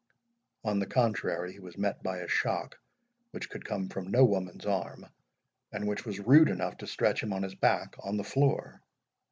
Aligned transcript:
On 0.63 0.79
the 0.79 0.87
contrary, 0.87 1.53
he 1.53 1.59
was 1.59 1.77
met 1.77 2.01
by 2.01 2.17
a 2.17 2.27
shock 2.27 2.79
which 3.29 3.51
could 3.51 3.63
come 3.63 3.87
from 3.87 4.09
no 4.09 4.25
woman's 4.25 4.65
arm, 4.65 5.05
and 5.71 5.87
which 5.87 6.05
was 6.05 6.19
rude 6.19 6.49
enough 6.49 6.77
to 6.77 6.87
stretch 6.87 7.21
him 7.21 7.31
on 7.31 7.43
his 7.43 7.53
back 7.53 7.93
on 7.99 8.17
the 8.17 8.23
floor. 8.23 8.81